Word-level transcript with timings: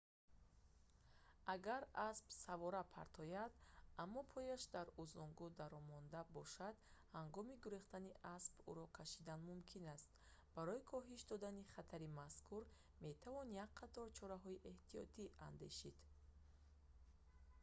агар 1.53 1.83
асп 2.09 2.25
савора 2.43 2.83
партояд 2.95 3.51
аммо 4.03 4.21
пояш 4.33 4.63
дар 4.75 4.87
узангу 5.01 5.47
дармонда 5.61 6.21
бошад 6.35 6.75
ҳангоми 7.17 7.55
гурехтани 7.63 8.11
асп 8.35 8.53
ӯро 8.71 8.85
кашидан 8.97 9.39
мумкин 9.49 9.83
аст 9.95 10.07
барои 10.55 10.85
коҳиш 10.91 11.21
додани 11.31 11.69
хатари 11.73 12.07
мазкур 12.19 12.61
метавон 13.05 13.47
як 13.65 13.71
қатор 13.81 14.07
чораҳои 14.17 14.63
эҳтиётӣ 14.71 15.23
андешид 15.49 15.97